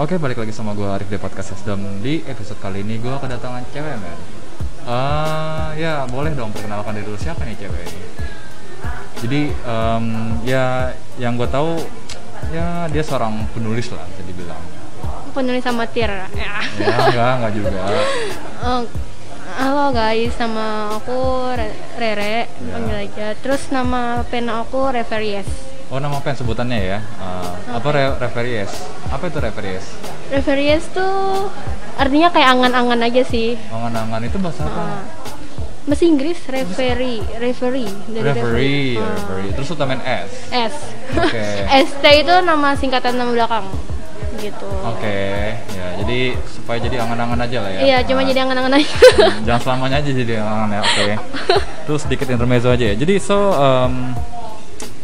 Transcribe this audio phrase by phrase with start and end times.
[0.00, 2.00] Oke, balik lagi sama gue Arif di Podcast Sesdom.
[2.00, 4.16] Di episode kali ini gue kedatangan cewek, men
[4.88, 7.20] Ah, Ya, boleh dong perkenalkan diri dulu.
[7.20, 8.02] Siapa nih cewek ini?
[9.20, 10.04] Jadi, em,
[10.42, 10.64] ya
[11.16, 11.76] yang gue tahu
[12.50, 14.58] Ya, dia seorang penulis lah, bisa dibilang.
[15.30, 16.26] Penulis amatir ya.
[16.34, 16.56] Ya,
[17.06, 17.80] enggak, enggak juga.
[18.58, 18.82] Eh,
[19.54, 21.20] halo guys, nama aku
[21.52, 22.72] Re- Rere, Ya.
[22.72, 23.28] panggil aja.
[23.38, 25.46] Terus nama pen aku Reveries.
[25.92, 26.98] Oh, nama pen sebutannya ya?
[27.20, 28.72] Ah, Apa re referees?
[29.08, 29.84] Apa itu referees?
[30.28, 31.46] Reveries tuh
[31.94, 33.54] artinya kayak angan-angan aja sih.
[33.68, 34.80] Angan-angan itu bahasa apa?
[34.80, 35.02] Ah,
[35.80, 39.10] Bahasa Inggris referee, referee dari Referee, Ah.
[39.10, 39.50] referee.
[39.54, 40.30] Terus utamain S.
[40.52, 40.74] S.
[41.16, 41.46] Oke.
[41.88, 43.66] ST itu nama singkatan nama belakang.
[44.38, 44.70] Gitu.
[44.86, 47.80] Oke, ya jadi supaya jadi angan-angan aja lah ya.
[47.82, 48.88] Iya, cuma Ah, jadi angan-angan aja.
[49.46, 51.06] Jangan selamanya aja jadi angan ya, oke.
[51.90, 52.94] Terus sedikit intermezzo aja ya.
[52.94, 54.14] Jadi so um,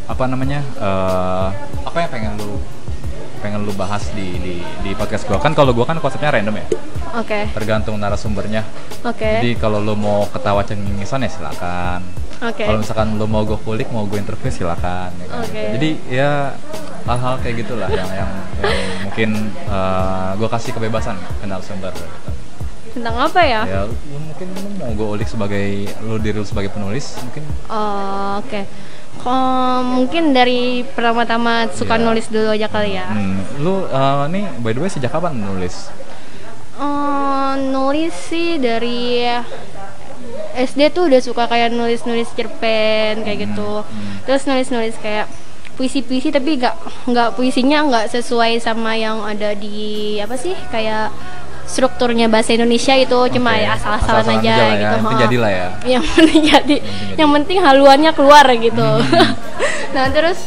[0.07, 0.61] apa namanya?
[0.63, 1.49] eh,
[1.83, 2.59] apa yang pengen lu
[3.37, 6.67] pengen lu bahas di di, di podcast gua kan kalau gua kan konsepnya random ya
[7.15, 7.47] Oke.
[7.53, 8.65] tergantung narasumbernya
[9.05, 9.23] Oke.
[9.39, 12.01] jadi kalau lu mau ketawa cengengesan ya silakan
[12.41, 12.65] Oke.
[12.65, 15.41] kalau misalkan lu mau gue kulik mau gue interview silakan ya kan?
[15.41, 15.63] Oke.
[15.79, 16.31] jadi ya
[17.07, 19.31] hal-hal kayak gitulah yang yang, yang mungkin
[20.37, 22.09] gue kasih kebebasan ke narasumber gitu.
[22.97, 23.63] Tentang apa ya?
[23.65, 25.65] ya lu, mungkin lu mau gue ulik sebagai
[26.01, 28.61] lu diri lu sebagai penulis mungkin Oh, oke.
[29.17, 29.33] Kok
[29.83, 32.05] mungkin dari pertama-tama suka Iya.
[32.05, 33.09] nulis dulu aja kali ya.
[33.09, 35.89] hmm, lu eh, nih by the way sejak kapan nulis
[36.77, 39.25] Eh, nulis sih dari
[40.55, 43.81] SD tuh udah suka kayak nulis-nulis cerpen kayak gitu.
[43.81, 44.25] hmm.
[44.25, 45.27] Terus nulis-nulis kayak
[45.73, 46.73] puisi-puisi tapi nggak
[47.07, 49.77] nggak puisinya nggak sesuai sama yang ada di
[50.17, 51.13] apa sih kayak
[51.67, 53.63] strukturnya bahasa Indonesia itu cuma Oke.
[53.67, 54.71] ya asal-asalan aja, aja lah ya.
[54.71, 54.87] gitu.
[54.87, 55.69] Yang penting jadilah ya.
[55.95, 56.77] Yang penting jadi.
[57.19, 58.91] Yang penting haluannya keluar gitu.
[59.95, 60.39] nah terus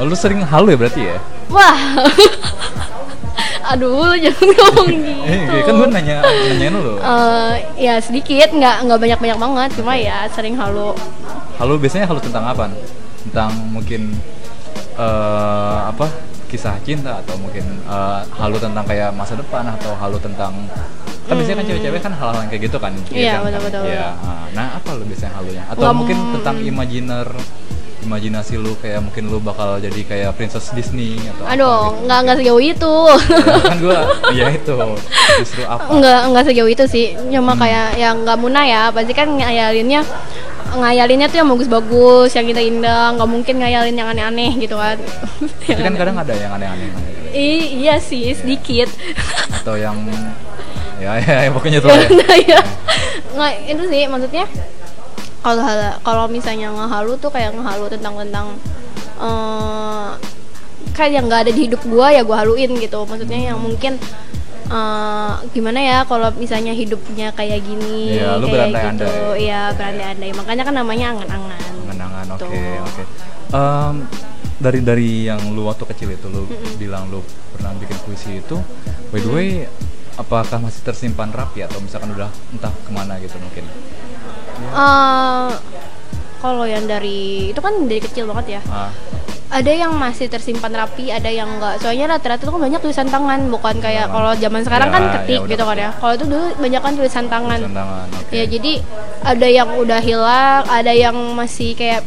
[0.00, 1.16] oh, lu sering halu ya berarti ya
[1.48, 1.78] Wah.
[3.68, 5.28] Aduh, jangan ngomong gitu.
[5.28, 9.92] eh kan gue nanya nanyain lu Eh, ya sedikit, nggak nggak banyak banyak banget, cuma
[9.92, 10.96] ya sering halu.
[11.60, 12.72] Halu biasanya halu tentang apa?
[13.28, 14.16] Tentang mungkin
[14.96, 16.08] eh apa
[16.48, 20.52] kisah cinta atau mungkin eh, halu tentang kayak masa depan atau halu tentang
[21.24, 23.12] kan biasanya kan cewek-cewek kan hal-hal yang kayak gitu kan Hmm.
[23.12, 23.40] Iya, kan?
[23.44, 23.82] betul-betul.
[23.84, 27.28] Iya, nah, nah apa lu biasanya halunya atau Nggak mungkin tentang imajiner
[27.98, 32.06] imajinasi lu kayak mungkin lu bakal jadi kayak princess Disney atau Aduh, gitu.
[32.06, 32.94] nggak nggak sejauh itu.
[33.04, 34.00] Ya, kan gua
[34.38, 34.76] ya itu
[35.36, 37.60] justru apa nggak nggak sejauh itu sih, cuma Hmm.
[37.60, 38.82] kayak yang nggak munah ya.
[38.88, 40.00] Pasti kan ngayalinnya
[40.68, 45.00] ngayalinnya tuh yang bagus-bagus, yang indah-indah, nggak mungkin ngayalin yang aneh-aneh gitu kan.
[45.66, 46.88] tapi kan kadang ada yang aneh-aneh
[47.32, 48.88] I- iya sih, sedikit.
[49.52, 49.96] atau yang
[51.02, 52.08] ya ya, ya pokoknya tuh ya.
[52.10, 52.60] Nah, ya.
[53.36, 54.44] Nggak, itu sih maksudnya
[55.38, 55.64] kalau
[56.02, 58.46] kalau misalnya ngehalu tuh kayak ngehalu tentang tentang
[59.22, 60.08] eh
[60.98, 63.96] kayak yang nggak ada di hidup gua ya gua haluin gitu maksudnya yang mungkin
[64.68, 68.68] eh gimana ya kalau misalnya hidupnya kayak gini Iya, lu kayak
[69.00, 69.12] gitu.
[69.40, 70.30] Iya berandai-andai.
[70.36, 71.72] Makanya kan namanya angan-angan.
[71.88, 72.84] Kenangan oke Tuh.
[72.84, 73.02] oke.
[73.48, 73.94] Em,
[74.60, 76.44] dari dari yang lu waktu kecil itu lu
[76.76, 77.24] bilang lu
[77.56, 78.60] pernah bikin puisi itu
[79.08, 79.48] by the way
[80.20, 83.64] apakah masih tersimpan rapi atau misalkan udah entah ke mana gitu mungkin?
[84.68, 85.50] Eh,
[86.44, 88.62] kalau yang dari itu kan dari kecil banget ya.
[88.68, 88.92] Ah
[89.48, 91.80] ada yang masih tersimpan rapi, ada yang enggak.
[91.80, 95.12] Soalnya rata-rata tuh kan banyak tulisan tangan, bukan kayak kalau zaman sekarang Ya, kan ya
[95.14, 95.90] ketik udah gitu kan ya.
[95.94, 97.58] Kalau itu dulu banyak kan tulisan tangan.
[97.58, 98.72] tulisan tangan oke Ya jadi
[99.24, 102.04] ada yang udah hilang, ada yang masih kayak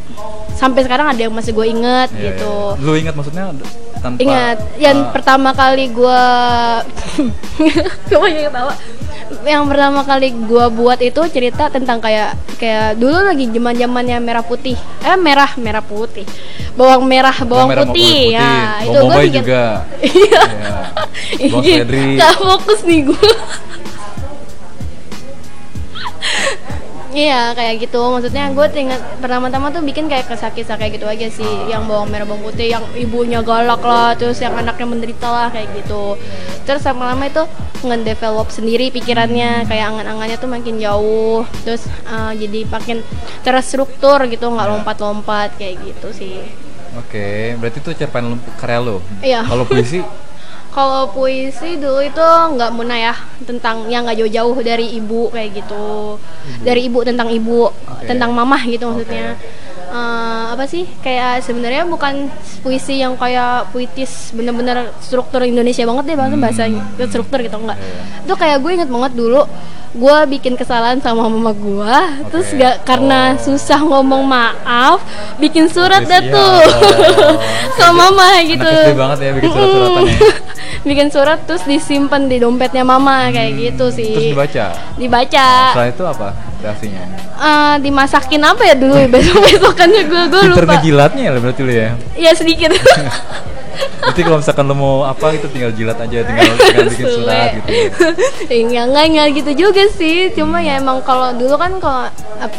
[0.54, 2.54] sampai sekarang ada yang masih gue inget Iya, gitu.
[2.72, 2.84] iya.
[2.86, 3.44] lu ingat maksudnya
[3.98, 6.22] tanpa Ingat yang ah, pertama kali gue
[8.46, 8.74] ketawa
[9.42, 14.44] yang pertama kali gua buat itu cerita tentang kayak kayak dulu lagi zaman zamannya merah
[14.46, 14.78] putih.
[15.02, 16.26] Eh merah merah putih.
[16.72, 19.64] Bawang merah bawang, merah sama putih, ya Bawang itu bikin juga.
[20.02, 20.42] Iya.
[20.42, 21.50] Iya.
[21.52, 22.06] Bawang Ih, seledri.
[22.16, 23.30] Nggak fokus nih gua
[27.12, 28.00] Iya kayak gitu.
[28.08, 31.52] Maksudnya gue ingat pertama-tama tuh bikin kayak kisah-kisah kayak gitu aja sih.
[31.68, 35.68] Yang bawang merah bawang putih yang ibunya galak lah terus yang anaknya menderita lah kayak
[35.76, 36.16] gitu.
[36.64, 37.44] Terus lama-lama itu
[37.84, 39.68] ngedevelop sendiri pikirannya.
[39.68, 41.44] Kayak angan-angannya tuh makin jauh.
[41.68, 42.98] Terus eh, jadi makin
[43.44, 46.40] terstruktur gitu nggak lompat-lompat kayak gitu sih.
[46.96, 48.96] Oke berarti itu cerpen karya lu?
[49.24, 49.40] Iya.
[49.48, 50.04] kalau puisi
[50.72, 53.14] Kalau puisi dulu itu nggak munah ya
[53.44, 56.16] tentang yang nggak jauh-jauh dari ibu kayak gitu,
[56.64, 57.68] dari ibu tentang ibu,
[58.08, 59.36] tentang mamah gitu maksudnya.
[59.92, 62.32] Eh, apa sih kayak sebenarnya bukan
[62.64, 66.64] puisi yang kayak puitis bener-bener struktur Indonesia banget deh bahasa bahasa
[67.12, 67.76] struktur gitu enggak.
[67.76, 68.24] Iya.
[68.24, 69.44] Itu kayak gue inget banget dulu
[69.92, 71.96] gue bikin kesalahan sama mama gue
[72.26, 72.58] terus Oke.
[72.58, 73.38] gak karena Oh.
[73.38, 75.04] susah ngomong maaf
[75.36, 77.36] bikin surat dah Iya, tuh oh.
[77.78, 80.16] sama mama gitu Anak banget ya bikin surat-suratan ya.
[80.88, 84.66] bikin surat terus disimpan di dompetnya mama kayak gitu sih Hmm, Terus dibaca.
[84.96, 86.28] dibaca Setelah itu apa
[86.58, 87.02] reaksinya?
[87.34, 91.88] Eh, dimasakin apa ya dulu besok besokannya gue gue lupa ngejilatnya ya berarti lu ya.
[92.14, 92.72] ya sedikit
[94.02, 97.68] Berarti kalau misalkan lu mau apa gitu tinggal jilat aja, tinggal, tinggal bikin surat gitu.
[98.62, 102.10] Enggak, enggak, enggak gitu juga sih Cuma ya emang kalau dulu kan kalau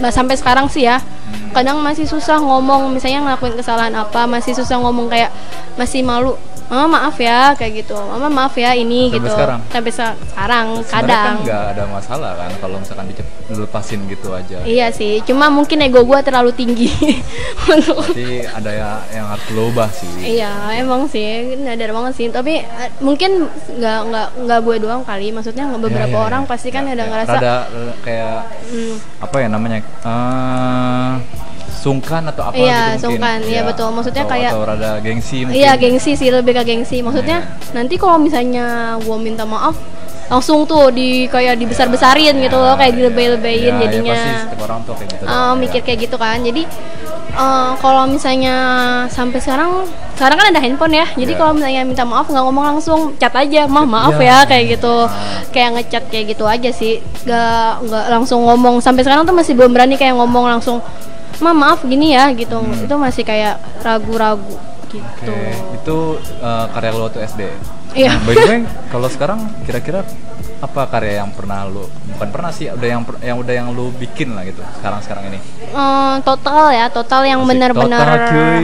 [0.09, 1.03] sampai sekarang sih ya
[1.53, 5.29] Kadang masih susah ngomong misalnya ngelakuin kesalahan apa Masih susah ngomong kayak
[5.73, 6.33] masih malu
[6.63, 9.59] Mama maaf ya kayak gitu Mama maaf ya ini Sampai gitu sekarang?
[9.69, 13.05] Sampai se- sekarang Sebenarnya kadang kan nggak ada masalah kan kalau misalkan
[13.43, 14.57] dilepasin gitu aja.
[14.63, 16.89] Iya sih, cuma mungkin ego gua terlalu tinggi
[17.67, 20.09] Berarti ada ya, yang harus lo ubah sih.
[20.39, 22.27] Iya, emang sih, nadar banget sih.
[22.27, 25.29] Tapi eh, mungkin nggak nggak nggak gue doang kali.
[25.29, 26.27] Maksudnya nggak beberapa Ya, ya, ya.
[26.27, 27.09] orang pasti kan Ya, ada ya.
[27.11, 28.35] ngerasa Rada eh, kayak
[28.71, 29.77] hmm, apa ya namanya?
[29.79, 29.83] eh
[31.83, 32.63] sungkan atau apa Iya,
[32.95, 33.19] gitu mungkin.
[33.19, 33.37] sungkan.
[33.43, 33.87] Iya, betul.
[33.91, 35.59] Maksudnya atau, kayak- atau rada gengsi mungkin.
[35.59, 36.97] Iya gengsi sih lebih ke gengsi.
[36.99, 37.75] Maksudnya Iya.
[37.75, 38.65] nanti kalau misalnya
[38.97, 39.75] gue minta maaf
[40.23, 44.15] langsung tuh di kayak dibesar-besarin gitu loh, kayak dilebay-lebayin Ya, jadinya.
[44.15, 45.23] Ya, pasti orang tuh kayak gitu.
[45.27, 45.85] Dong, mikir ya.
[45.85, 46.37] kayak gitu kan.
[46.39, 46.63] Jadi
[47.33, 48.55] eh, kalau misalnya
[49.09, 51.05] sampai sekarang sekarang kan ada handphone ya.
[51.11, 51.37] Jadi Iya.
[51.37, 54.23] kalau misalnya minta maaf nggak ngomong langsung chat aja, "Mah, maaf Iya.
[54.23, 54.95] ya." kayak gitu.
[55.49, 56.93] Kayak ngechat kayak gitu aja sih.
[57.23, 60.77] Gak nggak langsung ngomong sampai sekarang tuh masih belum berani kayak ngomong langsung,
[61.41, 62.59] "Mah, maaf gini ya." gitu.
[62.59, 62.85] Hmm.
[62.85, 65.33] Itu masih kayak ragu-ragu gitu.
[65.33, 65.49] Oke,
[65.81, 65.97] itu
[66.41, 67.41] eh, karya lo waktu SD.
[67.93, 68.17] Iya.
[68.17, 68.61] Nah, by the way,
[68.93, 70.05] kalau sekarang kira-kira
[70.63, 74.31] apa karya yang pernah lo bukan pernah sih, udah yang yang udah yang lo bikin
[74.31, 75.39] lah gitu sekarang sekarang ini.
[75.59, 78.61] Eh, total ya, total yang benar-benar Total,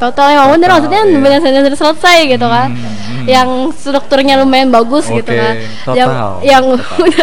[0.00, 1.18] total yang benar Total, maksudnya iya.
[1.22, 2.68] benar benar selesai gitu kan.
[2.72, 3.05] Hmm.
[3.26, 5.54] Yang strukturnya lumayan bagus gitu Oke, kan.
[5.82, 5.96] total.
[5.96, 6.10] Yang
[6.42, 6.64] yang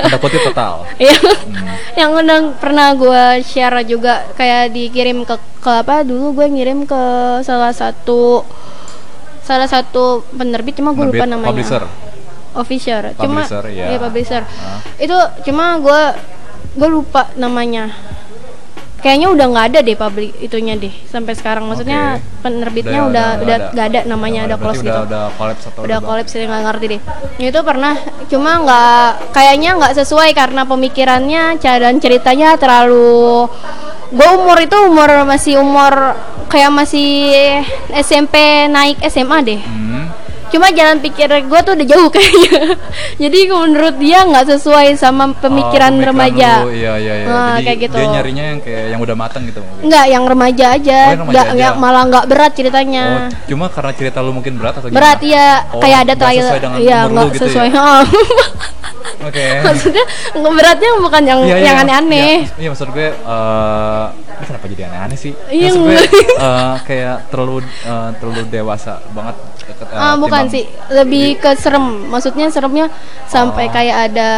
[0.04, 0.20] Total.
[0.20, 0.74] udah total.
[1.00, 1.68] yang, Hmm.
[1.96, 7.02] yang udah pernah gue share juga kayak dikirim ke ke apa dulu gue ngirim ke
[7.40, 8.44] salah satu
[9.40, 11.84] salah satu penerbit cuma gue lupa Penerbit, namanya publisher.
[12.54, 13.86] official cuma Publisher, iya.
[13.90, 14.80] iya publisher Ah.
[14.98, 16.02] itu cuma gue
[16.74, 17.92] gue lupa namanya
[19.04, 21.68] kayaknya udah nggak ada deh publik itunya deh sampai sekarang.
[21.68, 22.42] Maksudnya Oke.
[22.42, 25.02] penerbitnya Udah- udah udah udah nggak nggak ada namanya Udah ada close udah, gitu.
[25.06, 27.02] Udah collapse atau udah udah collab sih nggak ngerti deh.
[27.38, 27.94] Itu pernah
[28.32, 29.06] cuma nggak
[29.36, 33.46] kayaknya nggak sesuai karena pemikirannya cara dan ceritanya terlalu
[34.14, 36.16] gue umur itu umur masih umur
[36.48, 37.10] kayak masih
[37.92, 39.62] SMP naik SMA deh.
[39.62, 39.93] Hmm.
[40.54, 42.78] Cuma jalan pikir gue tuh udah jauh kayaknya
[43.18, 47.26] jadi menurut dia nggak sesuai sama pemikiran, Oh, remaja lu, iya iya iya.
[47.26, 47.96] Nah, Jadi kayak gitu.
[47.96, 49.84] dia nyarinya yang kayak yang udah matang gitu mungkin.
[49.84, 51.56] Enggak, yang remaja aja, Oh, yang remaja nggak aja.
[51.56, 53.06] nggak- malah nggak berat Oh, ceritanya.
[53.44, 55.34] cuma karena cerita lu mungkin berat atau berat gimana?
[55.34, 56.48] ya, Oh, kayak ada nggak trial,
[56.78, 57.70] iya nggak gitu sesuai.
[57.70, 57.82] ya?
[57.84, 58.04] Oh.
[59.24, 59.46] Oke.
[59.64, 60.04] Maksudnya
[60.34, 62.44] nggak beratnya bukan yang iya, yang aneh-aneh.
[62.44, 65.32] Iya, iya, maksud gue eh ini kenapa jadi aneh-aneh sih?
[65.48, 66.08] Iya, maksud gue nggak.
[66.40, 72.10] eh, kayak terlalu eh, terlalu dewasa banget eh, Ah, bukan sih, lebih ke serem.
[72.10, 72.92] Maksudnya seremnya
[73.26, 73.72] sampai Oh.
[73.72, 74.30] kayak ada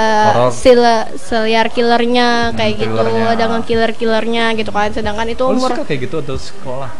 [0.51, 3.25] sila, seliar killernya kayak Hmm, gitu, killernya.
[3.33, 4.91] ada killer killernya gitu kan.
[4.91, 6.91] Sedangkan itu Oh, umur suka kayak gitu atau sekolah?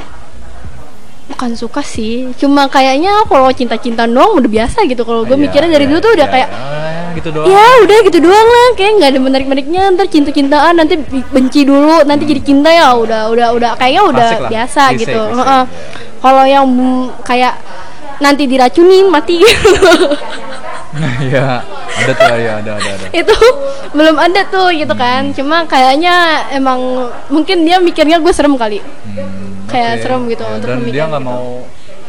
[1.26, 5.02] bukan suka sih, cuma kayaknya kalau cinta-cinta doang udah biasa gitu.
[5.02, 6.50] Kalau gue Iya, mikirnya dari iya, dulu tuh udah iya, kayak
[7.18, 7.46] gitu doang.
[7.50, 9.82] Ya udah gitu doang lah, kayak nggak ada menarik-menariknya.
[9.98, 10.96] Ntar cinta-cintaan, nanti
[11.34, 15.18] benci dulu, nanti jadi cinta ya udah udah udah kayaknya udah biasa gitu.
[15.34, 15.66] iya.
[16.22, 17.54] Kalau yang mm, kayak
[18.18, 19.40] nanti diracunin mati
[21.22, 21.60] iya,
[22.00, 23.06] ada tuh ya, ada ada ada.
[23.12, 23.36] itu
[23.92, 25.28] belum ada tuh gitu kan.
[25.28, 25.36] Hmm.
[25.36, 26.16] Cuma kayaknya
[26.50, 26.80] emang
[27.28, 28.80] mungkin dia mikirnya gue serem kali.
[28.80, 30.02] Hmm, Kayak oke.
[30.02, 31.30] serem gitu Ya, untuk dan dia nggak gitu.
[31.30, 31.46] mau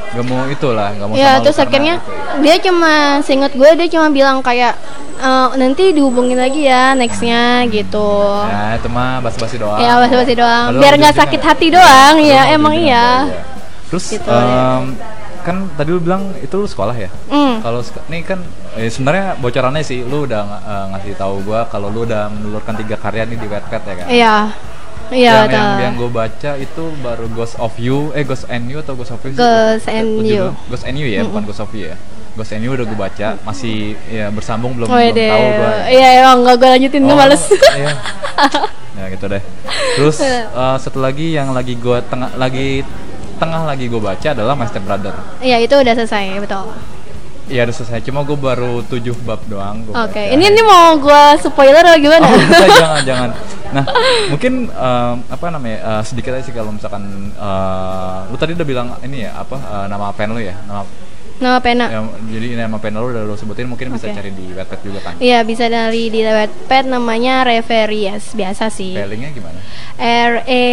[0.07, 2.41] nggak mau itulah nggak mau Ya sama terus akhirnya itu.
[2.41, 4.79] dia cuma seinget gue dia cuma bilang kayak
[5.19, 8.07] "E, nanti dihubungin lagi ya nextnya gitu.
[8.47, 10.65] ya itu mah basa-basi doang Ya basa-basi doang.
[10.71, 13.27] Padahal Biar nggak sakit hati doang, ya, emang iya.
[13.87, 14.95] terus Gitu, em,
[15.47, 17.63] kan tadi lu bilang itu lu sekolah ya Hmm.
[17.63, 18.43] kalau nih kan
[18.75, 22.97] eh, sebenarnya bocorannya sih lu udah eh, ngasih tahu gua kalau lu udah menelurkan tiga
[22.97, 24.37] karya nih di Wattpad ya kan Iya.
[25.07, 28.83] Iya, yang, yang, yang gue baca itu baru Ghost of You eh Ghost and You
[28.83, 29.39] atau Ghost of You sih?
[29.39, 30.51] Ghost and You.
[30.67, 31.97] Ghost and You ya bukan Ghost of You ya
[32.35, 35.31] Ghost and You udah gue baca masih ya bersambung belum Oh, belum deh.
[35.31, 37.39] tahu gue Iya, emang nggak gue lanjutin, gue Oh, males.
[37.73, 37.93] iya.
[38.97, 39.43] ya gitu deh
[39.95, 40.43] terus eh,
[40.77, 42.83] satu lagi yang lagi gue tengah lagi
[43.37, 46.67] tengah lagi gue baca adalah My Step Brother Iya, itu udah selesai, betul.
[47.47, 50.35] Iya udah selesai, cuma gue baru 7 bab doang Oke, baca.
[50.35, 52.27] ini ini mau gue spoiler atau gimana?
[52.27, 53.31] Oh, enggak, jangan jangan.
[53.67, 53.85] Nah,
[54.27, 58.89] mungkin em, apa namanya eh, sedikit aja sih kalau misalkan eh, lu tadi udah bilang
[59.01, 60.83] ini ya apa eh, nama fan lu ya, nama
[61.37, 61.85] Nama pena.
[61.93, 62.01] Ya,
[62.33, 64.17] jadi nama pena lo udah lo sebutin mungkin bisa Oke.
[64.17, 65.15] cari di Wattpad juga kan.
[65.21, 68.97] Iya bisa dari di Wattpad namanya Reverias biasa sih.
[68.97, 69.61] Spellingnya gimana?
[70.01, 70.67] R E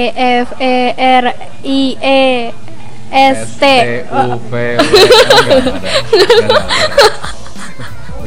[0.46, 1.26] F E R
[1.68, 2.24] I E
[3.12, 3.64] S T.
[4.08, 4.54] U V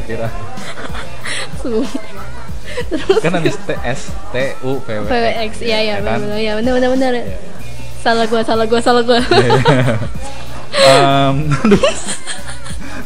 [0.07, 0.31] kira
[3.19, 4.01] kan habis T S
[4.31, 5.13] T U V W
[5.51, 5.59] X.
[5.59, 6.23] Iya iya kan?
[6.23, 7.11] benar ya benar benar benar.
[7.19, 7.37] Iya.
[7.99, 9.19] Salah gua salah gua salah gua.
[10.69, 11.81] Em, aduh.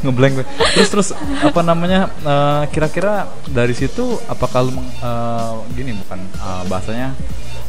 [0.02, 0.46] ngeblank gue.
[0.74, 2.10] Terus terus apa namanya?
[2.20, 3.14] eh, kira-kira
[3.46, 7.14] dari situ apakah lu eh, gini bukan eh, bahasanya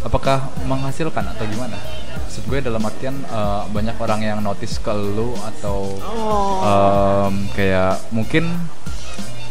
[0.01, 1.77] apakah menghasilkan atau gimana?
[2.25, 7.29] Maksud gue dalam artian eh, banyak orang yang notice ke lu atau Oh.
[7.29, 8.49] em, kayak mungkin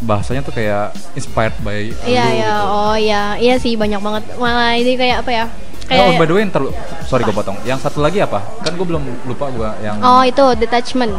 [0.01, 2.65] bahasanya tuh kayak inspired by Iya lu iya gitu.
[2.65, 5.45] oh iya iya sih banyak banget malah ini kayak apa ya
[5.91, 6.63] Eh, oh, by kayak the way, ntar
[7.03, 7.60] sorry gue potong.
[7.62, 8.39] Yang satu lagi apa?
[8.60, 11.12] Kan gue belum lupa gue yang oh itu detachment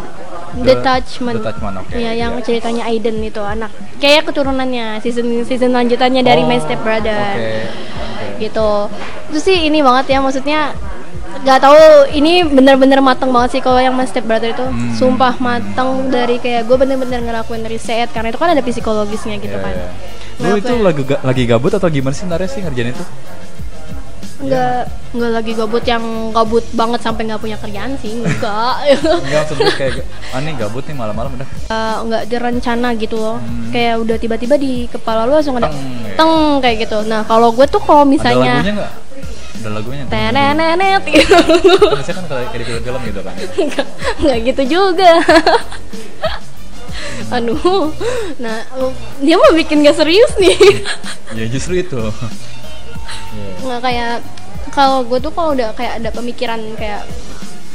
[0.52, 2.42] The- detachment Detachment, oke, Iya, yang iya.
[2.42, 7.52] ceritanya Aiden itu anak kayak keturunannya season season lanjutannya dari My Oh, Step Brother Oke.
[7.64, 8.26] oke.
[8.38, 8.68] gitu
[9.28, 10.76] itu sih ini banget ya maksudnya
[11.42, 11.80] nggak tahu
[12.12, 14.92] ini bener-bener mateng banget sih kalau yang My Step Brother itu Hmm.
[14.92, 19.64] sumpah mateng dari kayak gue bener-bener ngelakuin riset karena itu kan ada psikologisnya gitu Iya,
[19.64, 19.88] kan iya.
[20.38, 23.04] Lu itu kayak- lagi lagi gabut atau gimana sih sebenarnya sih ngerjain itu?
[24.42, 24.78] Nggak
[25.12, 28.74] nggak lagi gabut yang gabut banget sampai nggak punya kerjaan sih enggak
[29.22, 29.94] Enggak gue kayak
[30.34, 31.46] ah nih gabut nih malam-malam udah.
[31.64, 33.70] Eh, nggak direncana gitu loh Hmm.
[33.70, 36.14] kayak udah tiba-tiba di kepala lu langsung ada Teng, ya.
[36.16, 38.92] teng kayak gitu nah kalau gue tuh kalau Ada lagunya misalnya enggak?
[39.54, 40.04] Ada lagunya.
[40.06, 43.34] tenenet gitu Kan biasanya kan kayak di film-film gitu kan.
[43.38, 43.86] nggak
[44.18, 45.12] nggak gitu juga
[47.28, 47.88] aduh
[48.36, 48.60] nah
[49.18, 50.56] dia mau bikin gak serius nih
[51.32, 51.96] ya justru itu.
[53.32, 53.52] Iya.
[53.62, 54.12] nggak kayak
[54.70, 57.02] kalau gue tuh kalau udah kayak ada pemikiran kayak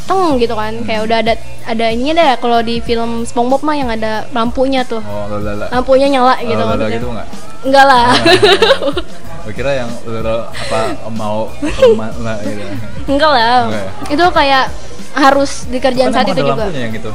[0.03, 1.33] teng gitu kan kayak udah ada
[1.65, 5.67] ada ininya deh kalau di film SpongeBob mah yang ada lampunya tuh Oh, lala.
[5.67, 7.27] lampunya nyala gitu lala gitu enggak?
[7.61, 8.07] enggak lah
[9.43, 11.47] Gue kira yang lala apa mau
[11.93, 12.63] ma- lah gitu.
[13.07, 13.83] enggak lah ya?
[14.07, 14.65] itu kayak
[15.13, 17.11] harus dikerjain saat itu juga lampunya yang gitu.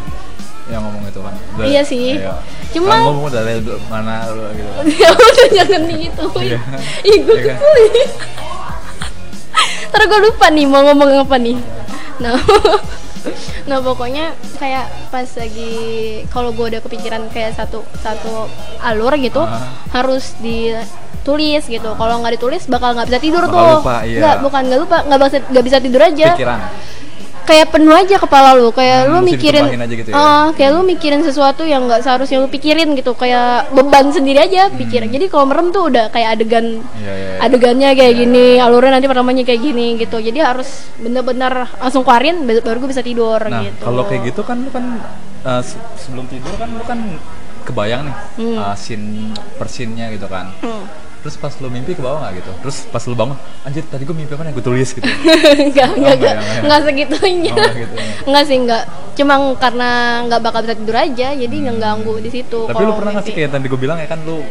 [0.73, 1.35] Yang ngomong itu kan.
[1.53, 2.17] Udah- Iya sih.
[2.17, 2.33] Iya.
[2.73, 3.53] Cuma- Kamu ngomong dari
[3.87, 4.71] mana lu gitu.
[5.05, 6.59] ya udah jangan Iya.
[7.05, 7.57] ih gue kan?
[7.61, 8.09] kesel
[9.89, 11.57] ntar gue lupa nih mau ngomong apa nih
[12.17, 12.33] nah
[13.69, 15.73] nah pokoknya kayak pas lagi
[16.29, 18.49] kalau gue udah kepikiran kayak satu satu
[18.81, 19.69] alur gitu Ah.
[19.93, 24.19] harus ditulis gitu kalau nggak ditulis bakal nggak bisa tidur Bakal tuh lupa, iya.
[24.19, 26.61] nggak bukan nggak lupa nggak bisa nggak bisa tidur aja Pikiran.
[27.43, 30.15] Kayak penuh aja kepala lu kayak Hmm, lu mikirin aja gitu ya?
[30.15, 34.69] Ah, kayak lu mikirin sesuatu yang nggak seharusnya lu pikirin gitu kayak beban sendiri aja
[34.69, 36.97] pikiran jadi kalau merem tuh udah kayak adegan Hmm.
[36.97, 37.29] Iya, iya.
[37.29, 37.39] iya.
[37.43, 42.63] adegannya kayak gini alurnya nanti pertamanya kayak gini gitu jadi harus bener-bener langsung keluarin ba-
[42.63, 44.85] baru gue bisa tidur Nah, gitu kalau kayak gitu kan lu kan
[45.43, 46.99] uh, se- sebelum tidur kan lu kan
[47.63, 48.57] kebayang nih Hmm.
[48.57, 50.51] uh, scene per scene-nya gitu kan.
[50.59, 50.83] Hmm.
[51.23, 52.51] Terus pas lu mimpi ke bawah nggak gitu?
[52.61, 55.07] Terus pas lu bangun, anjir tadi gue mimpi apa yang gue tulis gitu.
[55.07, 56.63] enggak enggak enggak enggak ya, enggak.
[56.63, 58.07] enggak segitunya Oh, gitu ya.
[58.27, 59.91] enggak sih enggak cuma karena
[60.25, 62.71] nggak bakal bisa tidur aja jadi ngeganggu di situ Hmm.
[62.71, 64.43] Tapi lu pernah nggak sih kayak tadi gue bilang ya kan lu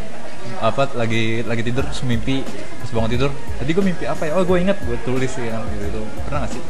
[0.58, 2.40] apa lagi lagi tidur terus mimpi
[2.78, 6.00] terus bangun tidur tadi gue mimpi apa ya oh gue inget gue tulis ya gitu
[6.24, 6.62] pernah gak sih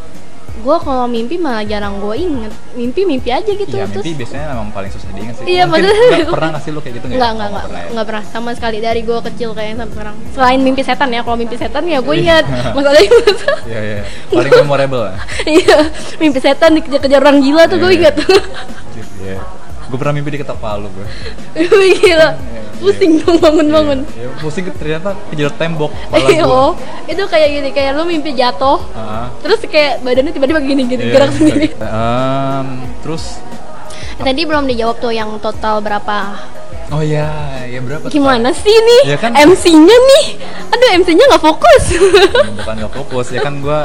[0.54, 4.52] gue kalau mimpi malah jarang gue inget mimpi mimpi aja gitu Iya terus mimpi biasanya
[4.52, 7.04] memang paling susah diingat sih Iya, Mungkin maksudnya- nggak pernah gak sih lu kayak gitu
[7.04, 7.32] nggak Enggak, ya?
[7.32, 7.88] enggak, enggak, pernah ya?
[7.88, 10.16] enggak pernah sama sekali dari gue kecil kayaknya sampai sekarang.
[10.30, 12.44] Selain mimpi setan ya, kalau mimpi setan ya gue ingat.
[12.76, 13.10] Masalahnya
[13.64, 15.16] Iya iya paling memorable lah
[15.50, 15.76] iya,
[16.16, 18.16] mimpi setan dikejar-kejar orang gila tuh gue Iya, ingat.
[19.92, 19.92] Iya.
[19.92, 21.06] Gue pernah mimpi diketok palu gue.
[21.70, 22.30] Wih, gila.
[22.78, 24.00] Pusing dong bangun-bangun.
[24.10, 26.72] Iya, pusing ternyata kejar tembok kepala Iya, oh,
[27.04, 29.28] itu kayak gini, kayak lu mimpi jatuh, Ah.
[29.38, 31.12] terus kayak badannya tiba-tiba gini-gini Iya.
[31.12, 31.66] gerak sendiri.
[33.00, 33.38] Terus
[34.14, 36.38] Tadi belum dijawab tuh yang total berapa.
[36.88, 37.28] oh iya,
[37.64, 38.04] ya berapa?
[38.04, 40.24] tuh, Gimana sih nih Ya kan- MC-nya nih?
[40.68, 41.84] Aduh, MC-nya nggak fokus.
[42.54, 43.80] Bukan gak fokus, ya kan gue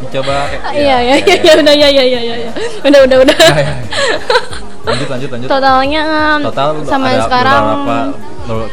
[0.00, 2.50] mencoba kayak- Iya, iya, iya, iya, udah, iya, iya, iya, iya.
[2.80, 3.36] Udah, udah, udah.
[4.90, 5.48] Lanjut lanjut lanjut.
[5.48, 6.02] Totalnya
[6.42, 7.98] Total lu sampai ada sekarang berapa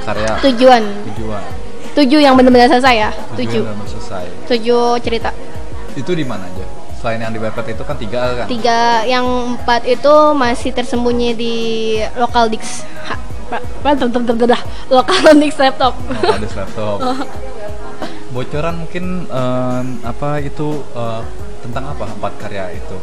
[0.02, 0.34] karya?
[0.42, 1.44] tujuan Tujuan.
[1.94, 4.26] tujuh yang benar-benar selesai ya tujuh Tujuan udah selesai.
[4.48, 5.30] tujuh cerita
[5.94, 6.66] Itu di mana aja?
[6.98, 8.46] Selain yang di website itu kan tiga kan?
[8.48, 11.56] tiga yang empat itu masih tersembunyi di
[12.16, 12.82] lokal dix
[14.90, 16.98] lokal dix laptop Oh, ada laptop.
[18.28, 21.22] Bocoran mungkin em, apa itu eh,
[21.60, 22.98] tentang apa empat karya itu?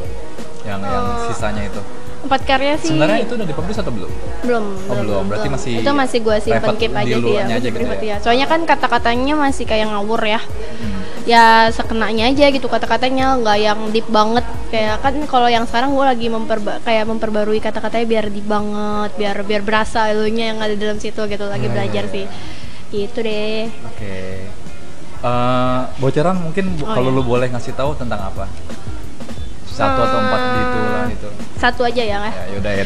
[0.63, 1.81] Yang yang Eh, sisanya itu.
[2.25, 4.11] Empat karya sih Sebenarnya itu udah dipublish atau belum?
[4.43, 5.23] belum Oh, belum.
[5.29, 7.97] Berarti masih itu masih gue simpen keep aja luarnya dia aja gitu ya?
[8.01, 10.41] ya soalnya kan kata-katanya masih kayak ngawur ya
[10.75, 11.01] Hmm.
[11.25, 16.03] ya sekenanya aja gitu kata-katanya nggak yang deep banget kayak kan kalau yang sekarang gue
[16.03, 20.99] lagi memperba kayak memperbarui kata-katanya biar deep banget biar biar berasa elunya yang ada dalam
[20.99, 22.25] situ gitu lagi Iya, belajar iya, sih
[22.93, 24.17] gitu deh Oke.
[25.25, 27.17] Eh, bocoran mungkin Oh, kalau iya.
[27.17, 28.45] lu boleh ngasih tahu tentang apa?
[29.65, 31.31] Satu atau empat gitu lah itu.
[31.55, 32.35] Satu aja ya nggak?
[32.35, 32.85] Ya yaudah ya.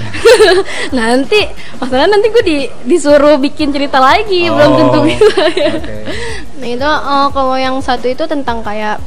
[0.99, 1.41] nanti
[1.77, 5.97] masalahnya nanti gue di, disuruh bikin cerita lagi Oh, belum tentu bisa ya Oke.
[6.59, 9.01] nah itu eh, kalau yang satu itu tentang kayak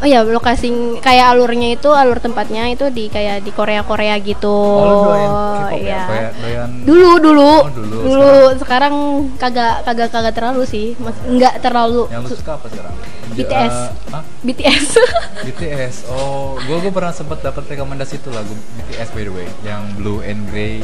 [0.00, 4.48] oh ya lokasi kayak alurnya itu alur tempatnya itu di kayak di Korea Korea gitu
[4.48, 5.30] Oh, doyan
[5.76, 5.76] ya?
[5.76, 6.02] iya.
[6.32, 8.32] Doyan dulu dulu Oh, dulu.
[8.56, 8.94] sekarang,
[9.36, 12.94] kagak kagak kagak terlalu sih Mas, nggak terlalu yang lu su- suka apa sekarang?
[13.30, 13.70] BTS.
[13.70, 14.22] Eh, hah?
[14.42, 14.86] BTS
[15.46, 15.94] BTS.
[16.08, 20.18] Oh, gua gua pernah sempat dapat rekomendasi itu lagu BTS by the way, yang Blue
[20.20, 20.80] and Grey.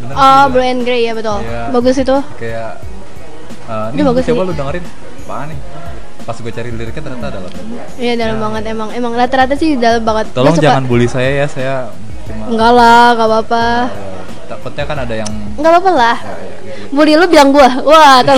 [0.00, 1.70] Bener oh Blue and Grey ya betul Iya.
[1.70, 2.80] bagus itu Kayak
[3.64, 4.48] eh, Itu ini bagus coba sih.
[4.48, 4.84] lu dengerin.
[5.22, 5.58] Apaan nih?
[6.24, 7.52] Pas gue cari liriknya ternyata dalam.
[7.96, 8.42] iya dalam Ya.
[8.42, 11.74] banget emang emang rata-rata sih dalam banget Tolong suka- jangan bully saya ya, saya
[12.24, 16.56] cuma enggak lah nggak apa-apa eh, takutnya kan ada yang nggak apa-apa lah ya, ya,
[16.80, 16.84] gitu.
[16.90, 18.24] Bully lu bilang gua wah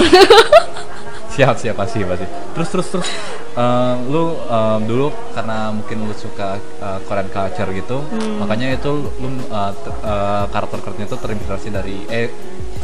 [1.29, 3.09] siap siap pasti pasti terus terus terus
[3.55, 8.41] eh, lu eh, dulu karena mungkin lu suka eh, Korean culture gitu Hmm.
[8.41, 9.29] makanya itu lu
[9.77, 12.27] ter- eh, karakter karakternya itu terinspirasi dari eh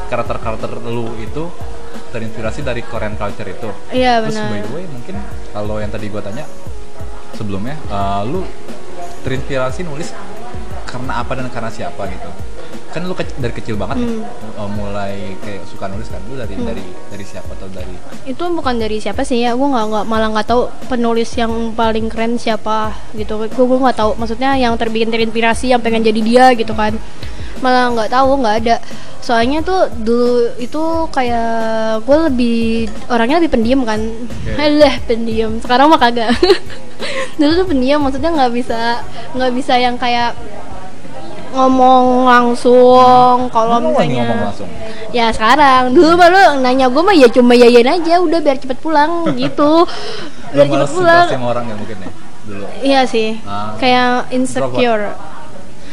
[0.06, 1.48] karakter karakter lu itu
[2.12, 3.68] terinspirasi dari Korean culture itu.
[3.90, 5.16] Iya terus by benar the way mungkin
[5.50, 6.44] kalau yang tadi gua tanya
[7.32, 8.44] sebelumnya eh, lu
[9.20, 10.12] terinspirasi nulis
[10.84, 12.28] karena apa dan karena siapa gitu?
[12.92, 14.20] Kan lu ke- dari kecil banget Hmm.
[14.52, 16.20] eh, mulai kayak suka nulis kan?
[16.22, 17.96] Lu dari dari dari siapa atau dari?
[18.22, 22.06] Itu bukan dari siapa sih ya gue nggak nggak malah nggak tahu penulis yang paling
[22.06, 23.40] keren siapa gitu.
[23.46, 26.92] Gue gue nggak tahu maksudnya yang terbikin terinspirasi yang pengen jadi dia gitu kan
[27.62, 28.76] malah nggak tahu nggak ada.
[29.22, 30.82] Soalnya tuh dulu itu
[31.14, 34.02] kayak gue lebih orangnya lebih pendiam kan.
[34.58, 35.62] Alah pendiam.
[35.62, 36.34] Sekarang mah kagak.
[37.38, 39.02] Dulu tuh pendiam maksudnya nggak bisa
[39.34, 40.36] nggak bisa yang kayak
[41.52, 44.68] ngomong langsung kalau misalnya ngomong langsung?
[45.14, 45.94] Ya sekarang.
[45.94, 49.26] Dulu lu nanya gue mah ya cuma yayan aja udah biar cepet pulang.
[49.40, 49.86] Gitu.
[50.50, 51.26] Biar cepet pulang.
[51.30, 52.10] sama orang ya mungkin ya
[52.42, 52.66] dulu.
[52.82, 53.38] Iya sih.
[53.46, 53.74] Ah.
[53.78, 55.14] kayak insecure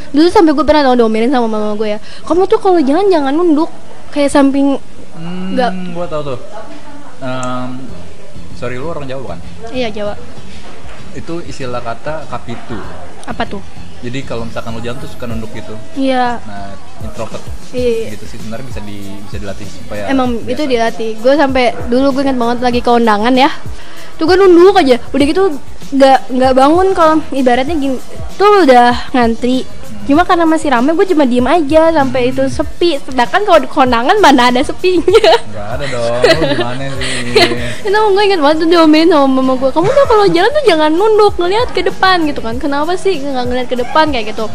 [0.09, 3.31] dulu sampai gue pernah tau diomelin sama mama gue ya kamu tuh kalau jalan jangan
[3.31, 3.69] nunduk
[4.09, 4.77] kayak samping
[5.13, 5.71] hmm, Nggak.
[5.91, 6.39] gua tahu tuh
[7.19, 7.69] Em,
[8.55, 10.15] sorry lu orang Jawa bukan iya Jawa
[11.11, 12.79] itu istilah kata kapitu
[13.25, 13.59] apa tuh
[13.99, 18.17] jadi kalau misalkan lu jalan tuh suka nunduk gitu iya nah introvert Iya.
[18.17, 20.49] gitu sih sebenarnya bisa di bisa dilatih supaya Emang biasa.
[20.49, 21.11] itu dilatih.
[21.21, 23.45] Gue sampai dulu gue ingat banget lagi ke undangan ya.
[24.17, 24.97] Tuh gue nunduk aja.
[25.13, 25.43] Udah gitu
[25.93, 28.01] nggak nggak bangun kalau ibaratnya gini.
[28.41, 29.69] Tuh udah ngantri.
[30.09, 32.97] Cuma karena masih rame gue cuma diem aja sampai itu sepi.
[32.97, 35.37] Sedangkan kalau di kondangan mana ada sepinya.
[35.59, 36.13] nggak ada dong
[36.55, 40.49] gimana sih itu gue inget banget tuh diomelin sama mama gue kamu tuh kalau jalan
[40.49, 44.33] tuh jangan nunduk ngeliat ke depan gitu kan kenapa sih nggak ngeliat ke depan kayak
[44.33, 44.45] gitu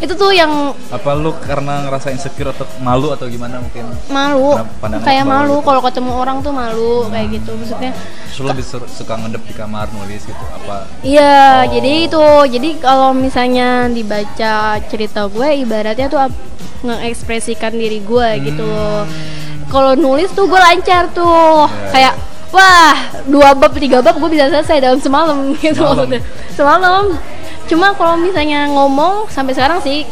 [0.00, 4.56] itu tuh yang apa lu karena ngerasa insecure atau malu atau gimana mungkin malu
[4.98, 5.66] kayak malu gitu.
[5.66, 7.92] kalau ketemu orang tuh malu kayak gitu maksudnya
[8.30, 11.68] Terus lebih suka ngedep di kamar nulis gitu apa Iya, Oh.
[11.70, 12.24] jadi itu.
[12.48, 16.24] Jadi kalau misalnya dibaca cerita gue, ibaratnya tuh
[16.80, 18.70] mengekspresikan diri gue gitu.
[19.68, 21.76] Kalau nulis tuh gue lancar tuh, Hmm.
[21.76, 21.90] Iya.
[21.92, 22.14] kayak
[22.48, 25.94] wah dua bab tiga bab gue bisa selesai dalam semalam gitu Semalam?
[26.00, 26.20] maksudnya.
[26.50, 27.04] Semalam.
[27.70, 30.02] Cuma kalau misalnya ngomong sampai sekarang sih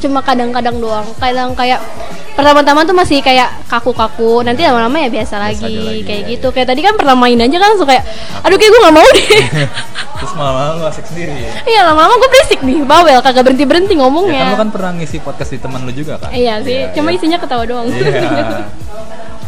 [0.00, 1.04] cuma kadang-kadang doang.
[1.20, 1.84] Kadang kayak
[2.32, 4.40] pertama-tama tuh masih kayak kaku-kaku.
[4.40, 6.48] Nanti lama-lama ya biasa, Biasa lagi, lagi, kayak ya, gitu.
[6.56, 8.04] Kayak tadi kan pernah main aja kan langsung kayak
[8.40, 9.28] aduh kayak gue nggak mau deh.
[10.22, 13.94] terus malah lu asik sendiri ya Iya lama-lama gue berisik nih, bawel kagak berhenti berhenti
[13.98, 14.38] Ya ngomongnya.
[14.38, 16.30] kan lu kan pernah ngisi podcast di teman lu juga kan?
[16.30, 17.18] Iya sih, cuma iya.
[17.18, 17.90] isinya ketawa doang.
[17.90, 18.70] Iya.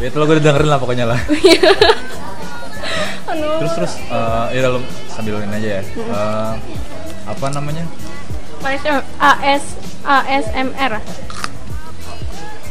[0.02, 1.20] Ya itu lo gue dengerin lah pokoknya lah.
[3.30, 3.56] Aduh.
[3.62, 5.82] Terus terus eh ya lu sambil aja ya.
[5.86, 6.52] Eh,
[7.24, 7.84] apa namanya?
[9.20, 9.64] AS
[10.04, 10.92] ASMR.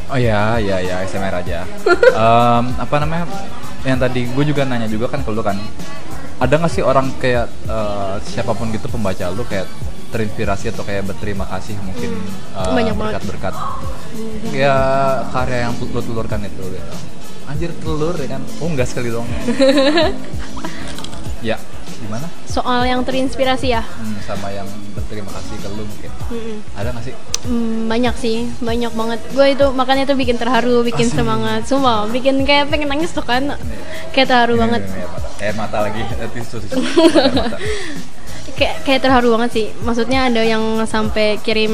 [0.10, 1.66] Oh ya, ya ya SMR aja.
[2.24, 3.26] Em, apa namanya?
[3.84, 5.58] Yang tadi gue juga nanya juga kan kalau lu kan
[6.38, 9.66] ada nggak sih orang kayak eh, siapa pun gitu pembaca lu kayak
[10.14, 12.14] terinspirasi atau kayak berterima kasih mungkin
[12.54, 13.22] eh, Banyak banget.
[13.22, 13.54] berkat-berkat
[14.54, 14.76] ya
[15.34, 16.94] karya yang lu telurkan itu gitu.
[17.44, 18.42] Anjir telur ya kan?
[18.64, 19.28] Oh enggak sekali dong.
[21.50, 21.60] ya,
[22.04, 22.28] gimana?
[22.46, 23.82] Soal yang terinspirasi ya.
[23.82, 26.12] Hmm, sama yang berterima kasih ke lu mungkin.
[26.30, 26.58] Mm-mm.
[26.74, 27.16] Ada nggak sih?
[27.44, 29.20] Hmm, banyak sih, banyak banget.
[29.32, 31.18] Gue itu makanya itu bikin terharu, bikin Asli.
[31.18, 33.56] semangat, semua, bikin kayak pengen nangis tuh kan.
[34.12, 34.82] Kayak terharu Ini, banget.
[34.84, 35.30] ini, ini, air mata.
[35.40, 36.02] Air mata lagi.
[36.22, 36.78] Eh, tisu, tisu.
[38.54, 39.68] Kayak kayak terharu banget sih.
[39.82, 41.74] Maksudnya ada yang sampai kirim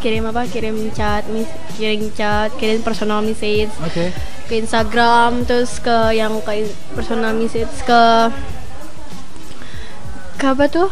[0.00, 0.48] kirim apa?
[0.48, 4.08] Kirim chat, mis- kirim chat, kirim personal message Oke.
[4.48, 6.64] ke Instagram terus ke yang ke
[6.96, 8.02] personal message ke
[10.38, 10.88] ke apa tuh?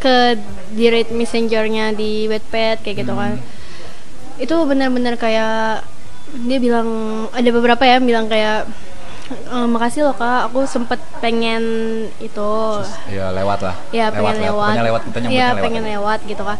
[0.00, 0.40] Ke
[0.72, 3.36] direct messengernya di Wattpad kayak gitu kan.
[4.40, 5.84] Itu benar-benar kayak
[6.48, 6.88] dia bilang
[7.30, 8.66] ada beberapa ya bilang kayak
[9.26, 10.50] "Eh, makasih loh kak.
[10.50, 11.62] Aku sempet pengen
[12.22, 12.52] itu.
[13.10, 13.76] Ya lewat lah.
[13.90, 15.00] Ya pengen lewat, lewat.
[15.10, 15.92] Kita ya lewat pengen aja.
[15.98, 16.58] lewat gitu kan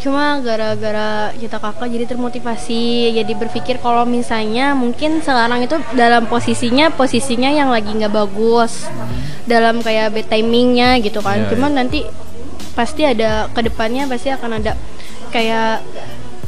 [0.00, 6.88] cuma gara-gara kita kakak jadi termotivasi jadi berpikir kalau misalnya mungkin sekarang itu dalam posisinya
[6.88, 8.88] posisinya yang lagi nggak bagus
[9.44, 11.44] dalam kayak bad timingnya gitu kan.
[11.44, 12.08] Iya, cuman nanti
[12.72, 14.72] pasti ada ke depannya pasti akan ada
[15.34, 15.84] kayak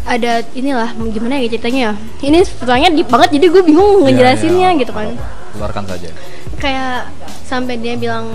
[0.08, 1.92] ada inilah gimana ya ceritanya ya?
[2.24, 4.80] Ini soalnya deep banget jadi gue bingung Iya, ngejelasinnya iya.
[4.80, 5.12] gitu kan
[5.52, 6.10] keluarkan saja.
[6.56, 7.12] Kayak
[7.44, 8.26] sampai dia bilang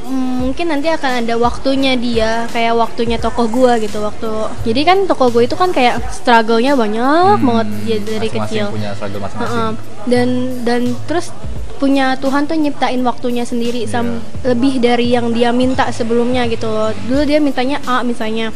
[0.00, 4.28] "Hmm, mungkin nanti akan ada waktunya dia kayak waktunya tokoh gua gitu waktu
[4.62, 8.66] jadi kan tokoh gue itu kan kayak struggle-nya banyak banget ya dari Hmm, Masing-masing kecil.
[8.68, 9.56] punya struggle masing-masing.
[9.56, 9.70] Heeh.
[10.04, 10.28] dan
[10.60, 11.32] dan terus
[11.74, 16.92] punya Tuhan tuh nyiptain waktunya sendiri sam lebih dari yang dia minta sebelumnya gitu loh.
[17.02, 18.52] dulu dia mintanya A misalnya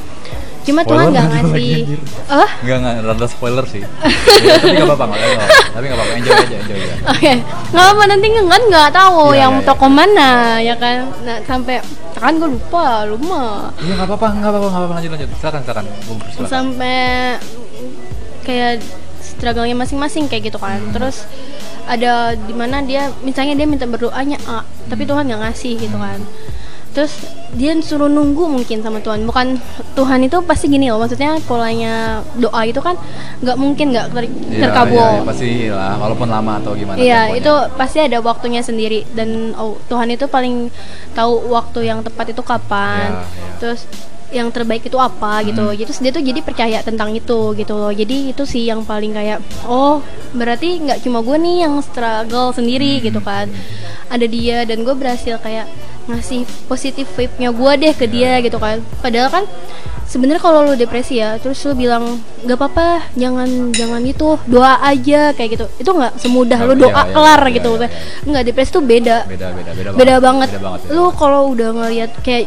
[0.69, 2.01] cuma Tuhan Spoiler nggak lagi, ngasih anjir.
[2.29, 3.89] ah Enggak, enggak, rada spoiler sih ya,
[4.61, 7.33] Tapi gak apa-apa, nggak apa-apa Tapi gak apa-apa, enjoy aja, enjoy aja Oke,
[7.73, 9.65] nggak apa nanti kan nggak tahu Iya, yang iya.
[9.65, 10.97] toko mana ya kan.
[11.23, 11.77] Nah sampai
[12.15, 13.71] kan gue lupa, lupa.
[13.79, 15.85] Iya gak apa-apa, gak apa-apa, gak apa-apa, lanjut, lanjut Silakan, silakan,
[16.29, 16.99] silakan Sampai
[18.43, 18.83] kayak
[19.19, 20.79] struggle-nya masing-masing kayak gitu kan.
[20.79, 20.93] Hmm.
[20.93, 21.25] Terus
[21.85, 25.11] ada di mana dia misalnya dia minta berdoanya A, tapi Hmm.
[25.11, 26.21] Tuhan nggak ngasih gitu kan.
[26.89, 27.13] Terus
[27.55, 29.23] dia suruh nunggu mungkin sama Tuhan.
[29.23, 29.61] Bukan
[29.95, 32.97] Tuhan itu pasti gini loh, maksudnya polanya doa itu kan
[33.41, 34.99] nggak mungkin nggak ter- Iya, terkabul.
[34.99, 39.55] iya, iya, pasti lah, walaupun lama atau gimana Iya, itu pasti ada waktunya sendiri dan
[39.55, 40.69] oh, Tuhan itu paling
[41.13, 43.09] tahu waktu yang tepat itu kapan.
[43.11, 43.57] Iya, iya.
[43.61, 43.81] Terus
[44.29, 45.65] yang terbaik itu apa gitu.
[45.65, 45.73] Hmm.
[45.73, 47.89] Jadi dia tuh jadi percaya tentang itu gitu loh.
[47.89, 50.05] Jadi itu sih yang paling kayak oh,
[50.37, 53.05] berarti nggak cuma gue nih yang struggle sendiri Hmm.
[53.09, 53.49] gitu kan.
[54.09, 55.65] Ada dia dan gue berhasil kayak
[56.09, 58.43] ngasih positif vibe-nya gue deh ke dia Iya.
[58.43, 58.81] gitu kan.
[58.99, 59.45] Padahal kan
[60.05, 65.37] sebenarnya kalau lu depresi ya terus lu bilang nggak apa-apa jangan jangan itu doa aja
[65.37, 67.89] kayak gitu itu nggak semudah lu Iya, doa iya, kelar iya, gitu iya, iya.
[68.25, 71.21] nggak depresi tuh beda Beda, beda, beda, beda banget, Beda banget, beda lu banget.
[71.21, 72.43] kalau udah ngelihat kayak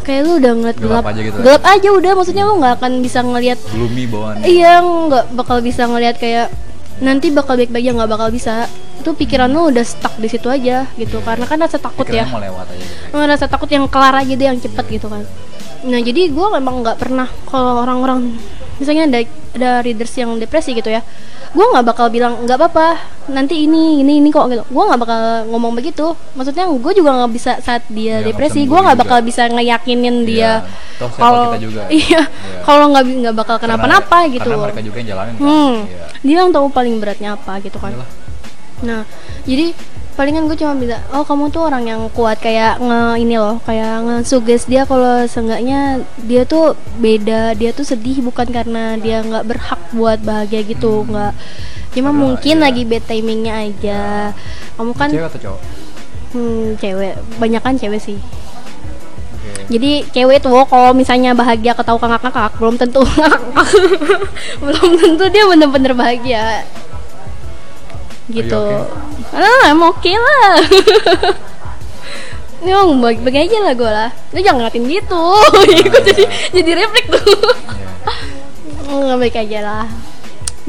[0.00, 1.42] kayak lu udah ngeliat Gelap gelap aja gitu ya?
[1.42, 5.82] gelap aja udah maksudnya lu nggak akan bisa ngelihat Gloomy bawaan iya nggak bakal bisa
[5.84, 6.46] ngelihat kayak
[7.00, 10.84] nanti bakal baik-baik ya nggak bakal bisa itu pikiran lu udah stuck di situ aja
[10.94, 11.18] gitu.
[11.20, 12.22] Karena kan rasa takut ya.
[12.22, 13.16] Pikirannya mau lewat aja gitu.
[13.16, 15.24] Rasa takut yang kelar aja deh yang cepet gitu kan.
[15.80, 18.36] Nah jadi gue memang nggak pernah kalau orang-orang
[18.76, 19.20] misalnya ada
[19.52, 21.04] ada readers yang depresi gitu ya
[21.50, 22.96] gue nggak bakal bilang nggak apa-apa
[23.28, 24.62] nanti ini ini ini kok gitu.
[24.70, 26.14] Gue nggak bakal ngomong begitu.
[26.38, 30.16] Maksudnya gue juga nggak bisa saat dia Iya, nggak depresi gue nggak bakal bisa ngeyakinin
[30.22, 32.22] dia Iya, kalau iya Iya.
[32.62, 35.42] kalau nggak nggak bakal kenapa-napa gitu Karena mereka juga yang jalanin kan?
[35.42, 36.04] Hmm Iya.
[36.22, 37.92] dia yang tahu paling beratnya apa gitu kan.
[37.98, 38.08] Iyalah.
[38.80, 39.04] Nah,
[39.44, 39.76] jadi
[40.20, 44.04] palingan gue cuma bisa, oh kamu tuh orang yang kuat kayak nge ini loh, kayak
[44.04, 49.80] nge-suggest dia kalau seenggaknya dia tuh beda, dia tuh sedih bukan karena dia nggak berhak
[49.96, 51.32] buat bahagia gitu, nggak.
[51.96, 52.64] Cuma Padahal, mungkin iya.
[52.68, 54.02] lagi bad timingnya aja.
[54.76, 55.60] Kamu kan Cewek atau cowok?
[56.36, 58.18] hmm, cewek, banyak kan cewek sih.
[59.70, 63.00] Jadi cewek tuh kalau misalnya bahagia ketawa ngakak-ngakak belum tentu
[64.66, 66.66] belum tentu dia bener-bener bahagia
[68.30, 68.62] gitu.
[69.30, 70.58] Are Ah, emang oke lah.
[72.60, 74.10] Ini emang bagi-bagi aja lah gue lah.
[74.36, 75.24] Lu jangan ngeliatin gitu.
[75.88, 77.52] Ikut jadi jadi refleks tuh.
[78.84, 78.94] Iya.
[79.00, 79.86] Nggak baik aja lah.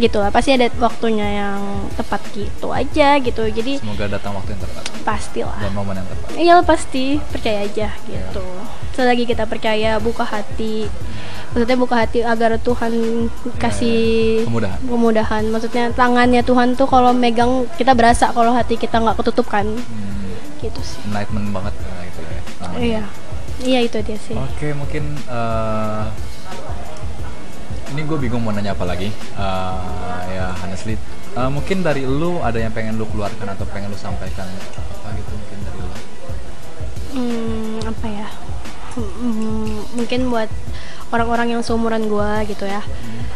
[0.01, 0.29] Gitu lah.
[0.29, 1.61] Pasti ada waktunya yang
[1.93, 3.45] tepat gitu aja gitu.
[3.45, 5.57] Jadi Semoga datang waktu yang tepat pasti lah.
[5.57, 6.27] dan momen yang tepat.
[6.33, 8.45] Iya pasti percaya aja gitu.
[8.91, 10.83] Selagi kita percaya buka hati,
[11.49, 12.91] maksudnya buka hati agar Tuhan
[13.55, 14.79] kasih Kemudahan.
[14.83, 15.43] kemudahan.
[15.47, 20.35] Maksudnya tangannya Tuhan tuh kalau megang kita berasa kalau hati kita nggak ketutup kan, Hmm,
[20.59, 20.99] gitu sih.
[21.05, 22.39] enlightenment banget gitu ya.
[22.73, 23.03] Iya,
[23.63, 24.35] iya itu dia sih.
[24.35, 26.03] Oke, mungkin eh,
[27.91, 29.12] ini gue bingung mau nanya apa lagi.
[29.12, 30.95] Eh, ya, honestly,
[31.32, 35.32] eh, mungkin dari lu ada yang pengen lu keluarkan atau pengen lu sampaikan apa gitu
[35.32, 35.89] mungkin dari lu.
[37.12, 38.27] Hmm, apa ya?
[38.91, 40.47] Hmm, mungkin buat
[41.12, 42.80] orang-orang yang seumuran gua gitu ya.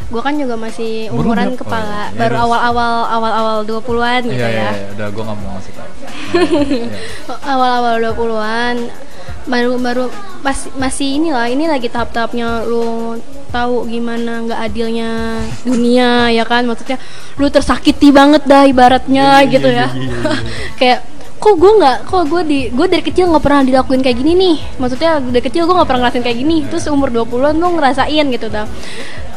[0.07, 1.59] Gua kan juga masih umuran berapa?
[1.63, 2.19] kepala, Oh, iya.
[2.19, 4.71] baru Iya, awal-awal awal-awal 20-an gitu Iya, iya, ya.
[4.71, 5.89] iya, udah gue nggak mau ngasih tau.
[5.91, 6.09] Iya.
[7.51, 8.75] awal-awal 20-an
[9.45, 10.03] baru baru
[10.41, 13.17] pas masih inilah ini lagi tahap-tahapnya lu
[13.55, 16.67] tahu gimana nggak adilnya dunia ya kan?
[16.67, 16.99] Maksudnya
[17.39, 19.87] lu tersakiti banget dah ibaratnya Iya, gitu ya.
[20.79, 20.99] kayak
[21.35, 24.55] kok gue nggak kok gue di gue dari kecil nggak pernah dilakuin kayak gini nih?
[24.75, 26.57] Maksudnya dari kecil gue nggak pernah ngerasain kayak gini.
[26.67, 28.67] Terus umur 20-an lu ngerasain gitu dah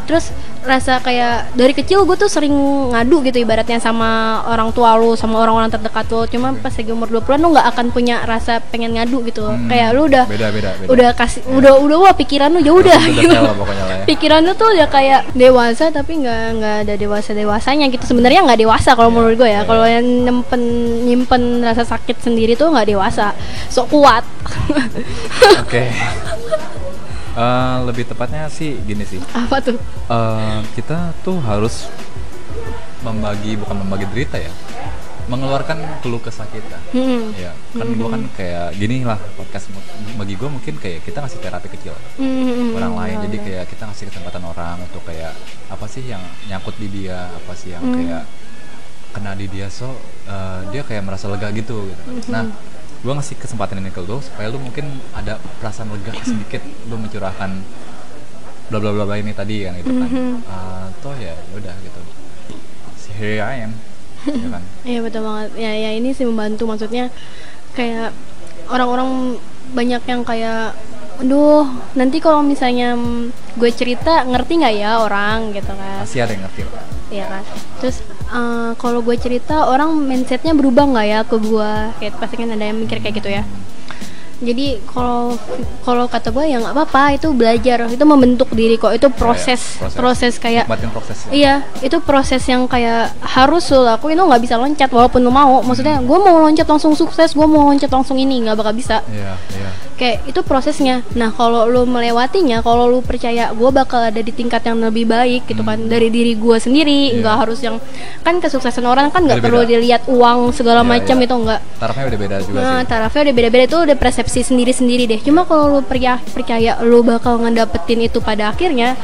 [0.09, 0.33] terus
[0.65, 2.53] rasa kayak dari kecil gue tuh sering
[2.97, 6.25] ngadu gitu ibaratnya sama orang tua lu sama orang-orang terdekat lu.
[6.33, 9.45] Cuma pas lagi umur 20-an lu nggak akan punya rasa pengen ngadu gitu.
[9.45, 10.89] Hmm, kayak lu udah beda beda beda.
[10.89, 13.37] udah kasih udah udah wah pikiran lu ya udah gitu.
[13.37, 14.05] lah lah ya.
[14.09, 18.05] pikiran lu tuh udah kayak dewasa tapi nggak nggak ada dewasa dewasanya gitu.
[18.09, 19.69] Sebenarnya nggak dewasa kalau menurut gue ya.
[19.69, 20.63] kalau yang nyimpen
[21.05, 23.37] nyimpen rasa sakit sendiri tuh nggak dewasa.
[23.69, 24.25] Sok kuat.
[25.61, 25.85] Oke
[27.39, 29.79] Eh, lebih tepatnya sih gini sih apa tuh
[30.11, 31.87] Eh, kita tuh harus
[32.99, 34.51] membagi bukan membagi derita ya
[35.29, 37.37] mengeluarkan keluh kesah kita hmm.
[37.37, 39.69] ya kan gua kan kayak gini lah podcast
[40.17, 43.83] bagi gue mungkin kayak kita ngasih terapi kecil Hmm, orang lain iya, jadi kayak kita
[43.87, 45.37] ngasih kesempatan orang untuk kayak
[45.69, 47.95] apa sih yang nyangkut di dia apa sih yang Hmm.
[47.95, 48.25] kayak
[49.13, 49.93] kena di dia so
[50.25, 52.03] eh, dia kayak merasa lega gitu, gitu.
[52.09, 52.25] Hmm.
[52.33, 52.45] nah
[52.99, 57.51] gue ngasih kesempatan ini ke lo supaya lu mungkin ada perasaan lega sedikit lu mencurahkan
[58.69, 60.35] bla bla bla bla ini tadi kan gitu kan Mhm.
[60.43, 62.01] Eh, toh ya udah gitu
[63.15, 63.73] here I am
[64.27, 65.51] ya kan Iya betul banget.
[65.57, 67.11] Ya ya ini sih membantu maksudnya
[67.73, 68.11] kayak
[68.67, 69.39] orang-orang
[69.71, 70.75] banyak yang kayak
[71.19, 72.95] aduh nanti kalau misalnya
[73.55, 76.75] gue cerita ngerti nggak ya orang gitu kan masih ada yang ngerti kok.
[77.09, 77.43] Iya kan?
[77.81, 77.97] Terus
[78.29, 81.73] eh, kalau gue cerita orang mindsetnya berubah nggak ya ke gue?
[82.01, 83.45] Kayak pasti kan ada yang mikir kayak gitu ya.
[84.39, 85.35] Jadi kalau
[85.83, 87.91] kalau kata gue ya nggak apa-apa itu belajar.
[87.91, 88.95] Itu membentuk diri kok.
[88.95, 89.99] Itu proses proses.
[89.99, 94.15] proses kayak nikmatin prosesnya Iya, itu proses yang kayak harus lo lakuin.
[94.15, 95.59] Lo nggak bisa loncat walaupun lo mau.
[95.67, 98.47] Maksudnya, gue mau loncat langsung sukses, gue mau loncat langsung ini.
[98.47, 99.03] Nggak bakal bisa.
[99.11, 101.03] iya iya Kayak itu prosesnya.
[101.13, 105.45] Nah, kalau lo melewatinya, kalau lo percaya gue bakal ada di tingkat yang lebih baik
[105.45, 107.19] gitu kan dari diri gue sendiri, Iya.
[107.19, 107.83] nggak harus yang
[108.23, 111.27] kan kesuksesan orang kan nggak perlu dilihat uang segala Iya, macam iya.
[111.27, 111.61] itu enggak.
[111.77, 115.21] tarafnya udah beda juga Nah, sih tarafnya udah beda-beda itu udah persepsi sendiri-sendiri deh.
[115.21, 118.95] Cuma kalau lu percaya, percaya lu bakal ngedapetin itu pada akhirnya,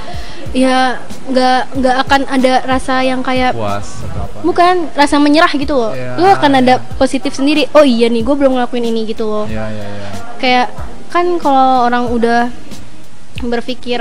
[0.55, 5.75] ya nggak nggak akan ada rasa yang kayak puas atau apa bukan rasa menyerah gitu
[5.75, 5.91] loh.
[5.91, 7.67] Iya, Lu akan ada positif sendiri.
[7.73, 9.51] Oh iya nih, gue belum ngelakuin ini gitu loh.
[9.51, 10.09] iya iya iya
[10.45, 10.69] Kayak
[11.09, 12.53] kan kalau orang udah
[13.41, 14.01] berpikir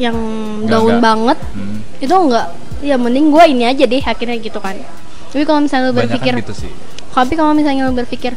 [0.00, 0.16] yang
[0.64, 1.00] down nggak.
[1.04, 1.84] banget, Hmm.
[2.00, 2.48] itu enggak.
[2.80, 4.80] Ya mending gue ini aja deh akhirnya gitu kan.
[5.28, 6.72] Tapi kalau misalnya lu Banyak berpikir kan gitu sih
[7.12, 8.32] tapi kalau misalnya lo berpikir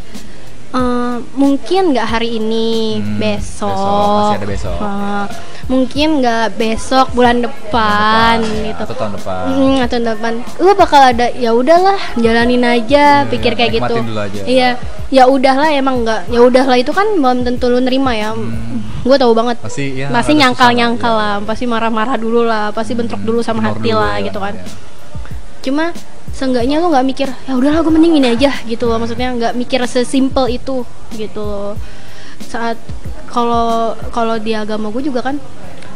[0.76, 4.78] "Eh, mungkin nggak hari ini Hmm, besok, besok, masih ada besok.
[4.78, 5.26] Eh,
[5.66, 10.72] mungkin nggak besok bulan depan, Depan, gitu atau tahun depan Hmm, atau tahun depan lo
[10.76, 14.42] bakal ada ya udahlah jalanin aja Iya, pikir kayak gitu dulu aja.
[14.46, 14.70] iya
[15.08, 18.36] ya udahlah emang nggak ya udahlah itu kan belum tentu lu nerima ya
[19.02, 19.66] gue tahu banget Hmm.
[19.66, 21.22] pasti ya pasti nyangkal nyangkal iya.
[21.22, 24.54] lah pasti marah-marah dulu lah pasti bentrok dulu sama hati dulu lah ya, gitu kan
[24.54, 24.66] iya.
[25.62, 25.86] cuma
[26.36, 29.80] seenggaknya lo nggak mikir ya udahlah gue mending ini aja gitu loh maksudnya nggak mikir
[29.88, 31.74] sesimpel itu gitu loh
[32.44, 32.76] saat
[33.26, 35.40] kalau kalau di agama gue juga kan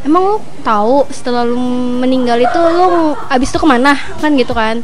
[0.01, 1.59] emang lo tahu setelah lu
[1.99, 2.87] meninggal itu lo
[3.27, 4.79] abis itu ke mana kan gitu kan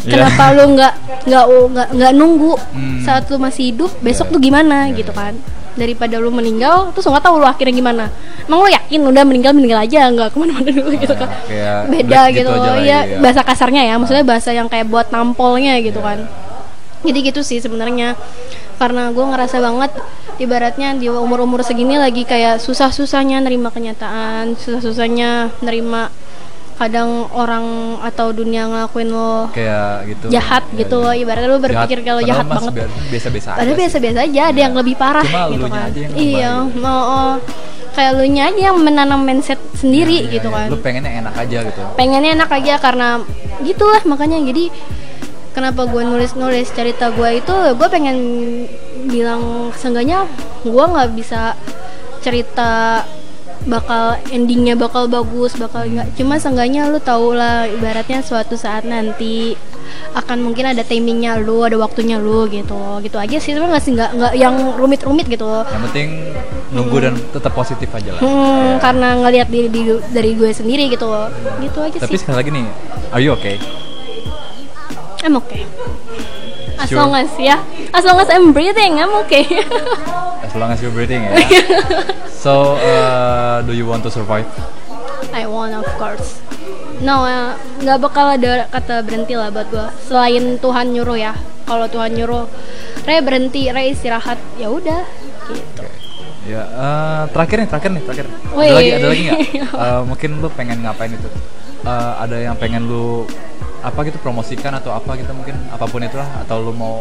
[0.00, 0.16] Iya.
[0.16, 0.94] kenapa lu nggak
[1.28, 3.04] nggak nggak nggak nunggu Hmm.
[3.04, 4.32] saat lu masih hidup besok Iya.
[4.32, 5.36] tuh gimana Iya, gitu kan
[5.80, 8.04] daripada lu meninggal terus nggak tahu lu akhirnya gimana.
[8.44, 11.32] Emang lu yakin udah meninggal meninggal aja nggak ke mana-mana dulu gitu kan.
[11.48, 13.18] Kayak beda black gitu, aja lah, ya iya.
[13.18, 16.06] bahasa kasarnya ya maksudnya bahasa yang kayak buat nampolnya gitu Iya.
[16.06, 16.18] kan.
[17.00, 18.12] Jadi gitu sih sebenarnya.
[18.76, 19.92] Karena gue ngerasa banget
[20.40, 26.08] ibaratnya di umur umur segini lagi kayak susah susahnya nerima kenyataan susah susahnya nerima
[26.80, 32.00] kadang orang atau dunia ngelakuin lo kayak gitu jahat Iya, gitu loh ibaratnya lo berpikir
[32.00, 33.80] kalau jahat banget biasa-biasa Padahal sih.
[33.84, 34.64] biasa-biasa aja, ada Iya.
[34.64, 35.92] yang lebih parah Cuma gitu kan.
[35.92, 37.32] aja yang iya, mau oh,
[37.92, 40.56] kayak lu nya aja yang menanam mindset sendiri iya, gitu iya.
[40.56, 40.66] kan.
[40.72, 43.08] lu pengennya enak aja gitu Pengennya enak aja karena
[43.60, 44.64] gitulah makanya jadi
[45.52, 48.16] kenapa gue nulis-nulis cerita gue itu gue pengen
[49.04, 50.24] bilang seenggaknya
[50.64, 51.52] gue nggak bisa
[52.24, 53.04] cerita
[53.62, 56.14] bakal endingnya bakal bagus bakal nggak.
[56.14, 59.52] Cuma seenggaknya lu tau lah ibaratnya suatu saat nanti
[60.12, 62.74] akan mungkin ada timingnya lu ada waktunya lu gitu.
[63.00, 65.44] Gitu aja sih sebenarnya nggak sih nggak nggak yang rumit-rumit gitu.
[65.44, 66.08] Yang penting
[66.70, 68.20] nunggu dan tetap positif aja lah.
[68.20, 68.76] Hmm, Iya.
[68.78, 71.10] karena ngelihat diri, diri- dari gue sendiri gitu.
[71.60, 72.20] Gitu aja tapi sih.
[72.22, 72.66] sekali lagi nih
[73.10, 73.58] are you okay?
[75.20, 75.68] I'm okay.
[76.80, 76.96] As Sure.
[76.98, 77.60] long as ya.
[77.92, 79.44] As long as I'm breathing I'm okay
[80.50, 81.38] as long as you're breathing ya
[82.44, 84.50] so uh, do you want to survive
[85.30, 86.42] I want of course
[87.06, 87.54] no eh,
[87.86, 91.38] nggak bakal ada kata berhenti lah buat gue selain Tuhan nyuruh ya
[91.70, 92.50] kalau Tuhan nyuruh
[93.06, 95.06] Re berhenti Re istirahat ya udah
[95.46, 95.86] gitu
[96.48, 98.26] Ya, eh, terakhir nih, terakhir nih, terakhir.
[98.56, 98.72] Wih.
[98.72, 99.40] Ada lagi, ada lagi nggak?
[99.76, 101.28] Eh, mungkin lu pengen ngapain itu?
[101.84, 103.28] Eh, ada yang pengen lu
[103.84, 107.00] apa gitu promosikan atau apa gitu mungkin apa pun itulah atau lu mau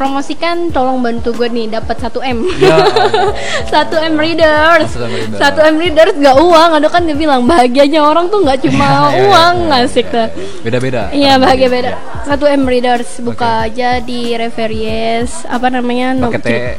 [0.00, 2.76] promosikan tolong bantu gue nih dapat 1 m Ya,
[3.84, 5.36] 1 m readers Oh, 1M readers.
[5.36, 8.96] 1 m readers gak uang ada kan dia bilang bahagianya orang tuh nggak cuma Iya,
[9.12, 10.26] iya, uang iya, ngasik tuh
[10.60, 11.02] beda-beda.
[11.10, 11.90] Iya Karena bahagia mungkin, beda.
[11.90, 11.98] ya.
[12.20, 16.08] Satu M readers buka aja di Reveries apa namanya?
[16.14, 16.32] no-.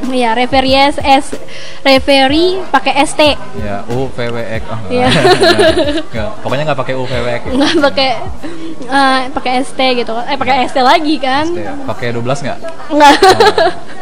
[0.08, 1.38] Iya Reveries S
[1.82, 3.22] Reverie pakai ST.
[3.60, 4.64] Ya, U V W X.
[4.66, 5.08] Oh, Iya.
[6.10, 7.42] Nggak, pokoknya nggak pakai U V W X.
[7.48, 8.10] Nggak pakai
[8.82, 10.14] eh, pakai ST gitu.
[10.24, 11.46] Eh pakai ST lagi kan?
[11.86, 12.58] Pakai 12 nggak?
[12.90, 13.11] Enggak.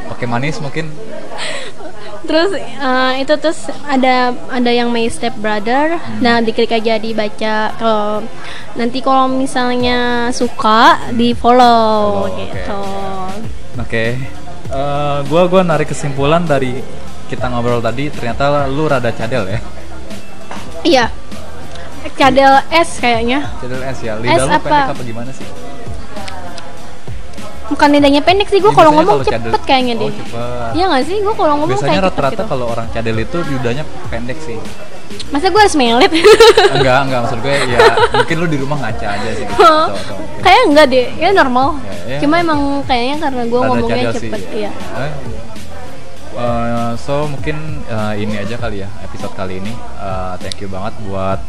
[0.09, 0.91] Oh, pakai manis mungkin.
[2.29, 5.97] terus eh, itu terus ada ada yang My Step Brother.
[6.21, 7.73] Nah, diklik aja dibaca.
[7.73, 8.21] Kalau
[8.77, 12.37] nanti kalau misalnya suka di follow oke.
[12.37, 12.81] gitu.
[13.81, 14.05] Oke.
[14.69, 16.77] Eh, gua gua narik kesimpulan dari
[17.29, 19.59] kita ngobrol tadi ternyata lu rada cadel ya.
[20.85, 21.05] Iya.
[22.15, 23.49] Cadel S kayaknya.
[23.57, 24.13] Cadel S ya.
[24.21, 24.61] Lidah S lu apa?
[24.61, 25.47] pendek apa gimana sih?
[27.69, 30.11] Bukan lidahnya pendek sih, gue Ya, kalau ngomong cepet cadel- kayaknya Oh, deh.
[30.11, 30.71] cepet.
[30.73, 31.17] Iya gak sih?
[31.19, 32.43] Gue kalau ngomong Biasanya kayak rata-rata gitu.
[32.47, 34.57] kalau orang cadel itu lidahnya pendek sih.
[35.29, 36.09] Masa gue harus melet?
[36.75, 37.79] enggak, enggak maksud gue ya
[38.11, 39.61] mungkin lu di rumah ngaca aja sih gitu.
[39.61, 41.67] Oh, atau- atau mungkin kayak enggak deh, ya normal.
[41.77, 42.17] Ya, ya.
[42.19, 44.57] Cuma emang kayaknya karena gue ngomongnya cepet, sih.
[44.57, 44.71] iya.
[44.95, 45.11] Eh,
[46.35, 49.73] eh, so mungkin eh, ini aja kali ya episode kali ini.
[49.99, 51.39] Eh, thank you banget buat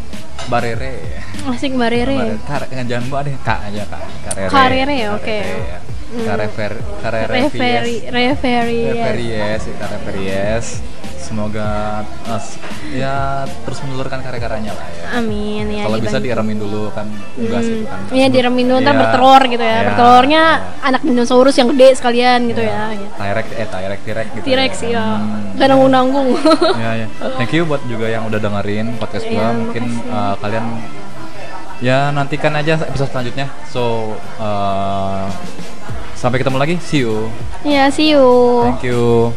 [0.46, 1.20] Barere.
[1.46, 2.16] Asik Mbak Rere.
[2.16, 2.36] Barere.
[2.42, 4.02] Kar, jangan mbak deh, kak aja kak.
[4.26, 4.48] Karere.
[4.50, 5.38] Karere, oke.
[5.40, 5.78] ya.
[6.10, 6.80] Karere Referi,
[8.04, 8.76] referi.
[8.90, 10.66] Reveries, Kareveries.
[11.20, 12.58] Semoga eh, s-
[12.90, 15.06] ya terus menelurkan karya-karyanya lah ya.
[15.14, 15.86] Amin ya.
[15.86, 16.26] Kalau bisa dibantu.
[16.26, 17.06] diremin dulu kan
[17.38, 18.00] sih Hmm, kan.
[18.10, 19.70] Iya diremin dulu ntar Iya, bertelur gitu ya.
[19.70, 20.86] iya, Bertelurnya iya.
[20.90, 22.90] anak dinosaurus yang gede sekalian gitu ya.
[22.90, 23.08] Iya.
[23.14, 24.44] T-Rex eh T-Rex T-Rex gitu.
[24.44, 24.90] T-Rex ya.
[24.90, 25.04] ya.
[25.06, 25.54] Hmm.
[25.54, 26.28] Gak nanggung-nanggung.
[26.82, 27.06] ya ya
[27.38, 30.66] thank you buat juga yang udah dengerin podcast gua Iya, mungkin uh, kalian
[31.80, 35.24] ya nantikan aja episode selanjutnya so uh,
[36.20, 37.32] sampai ketemu lagi see you
[37.64, 38.24] Ya, see you.
[38.68, 39.32] thank you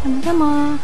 [0.00, 0.78] Sama-sama.